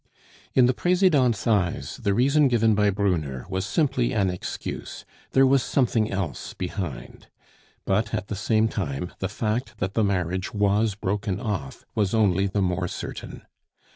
In 0.55 0.65
the 0.65 0.73
Presidente's 0.73 1.45
eyes, 1.45 1.97
the 1.97 2.15
reason 2.15 2.47
given 2.47 2.73
by 2.73 2.89
Brunner 2.89 3.45
was 3.51 3.67
simply 3.67 4.13
an 4.13 4.31
excuse, 4.31 5.05
there 5.33 5.45
was 5.45 5.61
something 5.61 6.09
else 6.09 6.55
behind; 6.55 7.27
but, 7.85 8.11
at 8.11 8.27
the 8.27 8.35
same 8.35 8.67
time, 8.67 9.13
the 9.19 9.29
fact 9.29 9.77
that 9.77 9.93
the 9.93 10.03
marriage 10.03 10.55
was 10.55 10.95
broken 10.95 11.39
off 11.39 11.85
was 11.93 12.15
only 12.15 12.47
the 12.47 12.63
more 12.63 12.87
certain. 12.87 13.43